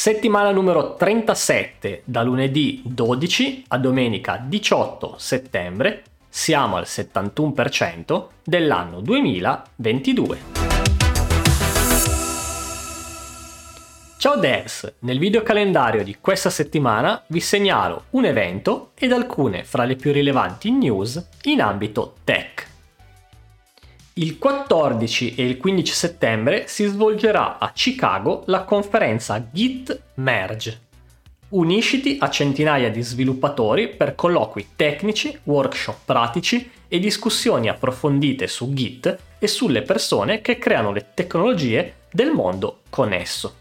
[0.00, 10.38] Settimana numero 37, da lunedì 12 a domenica 18 settembre, siamo al 71% dell'anno 2022.
[14.16, 19.84] Ciao devs, nel video calendario di questa settimana vi segnalo un evento ed alcune fra
[19.84, 22.69] le più rilevanti news in ambito tech.
[24.14, 30.80] Il 14 e il 15 settembre si svolgerà a Chicago la conferenza Git Merge.
[31.50, 39.16] Unisciti a centinaia di sviluppatori per colloqui tecnici, workshop pratici e discussioni approfondite su Git
[39.38, 43.54] e sulle persone che creano le tecnologie del mondo con esso.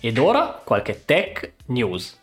[0.00, 2.18] Ed ora qualche tech news.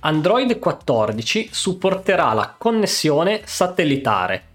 [0.00, 4.47] Android 14 supporterà la connessione satellitare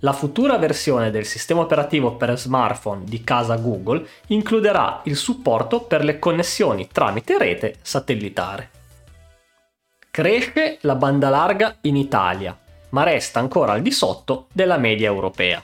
[0.00, 6.04] la futura versione del sistema operativo per smartphone di casa Google includerà il supporto per
[6.04, 8.70] le connessioni tramite rete satellitare.
[10.10, 12.56] Cresce la banda larga in Italia,
[12.90, 15.62] ma resta ancora al di sotto della media europea.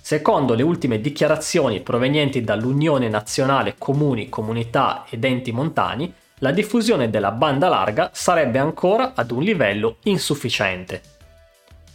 [0.00, 7.32] Secondo le ultime dichiarazioni provenienti dall'Unione Nazionale Comuni, Comunità ed Enti Montani, la diffusione della
[7.32, 11.17] banda larga sarebbe ancora ad un livello insufficiente.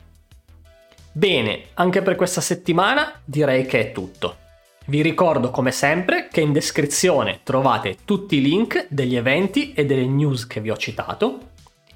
[1.12, 4.41] Bene, anche per questa settimana direi che è tutto.
[4.84, 10.06] Vi ricordo come sempre che in descrizione trovate tutti i link degli eventi e delle
[10.06, 11.50] news che vi ho citato.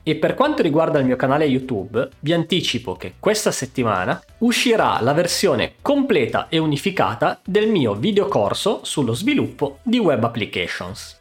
[0.04, 5.12] E per quanto riguarda il mio canale YouTube, vi anticipo che questa settimana uscirà la
[5.12, 11.18] versione completa e unificata del mio videocorso sullo sviluppo di web applications.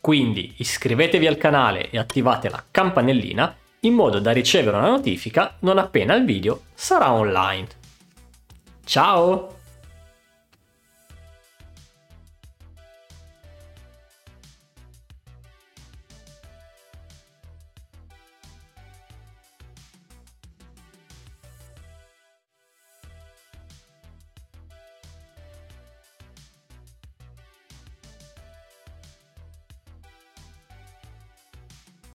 [0.00, 5.78] Quindi iscrivetevi al canale e attivate la campanellina in modo da ricevere una notifica non
[5.78, 7.68] appena il video sarà online.
[8.84, 9.62] Ciao!